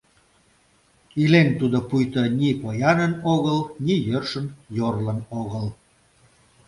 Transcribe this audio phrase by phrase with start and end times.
[1.23, 4.45] Илен тудо пуйто ни поянын огыл, ни йӧршын
[4.77, 5.65] йорлын огыл.